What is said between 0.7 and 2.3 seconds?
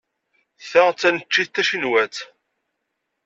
d taneččit tacinwat.